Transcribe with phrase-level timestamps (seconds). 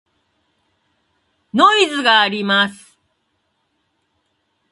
[1.53, 2.97] ノイズがあります。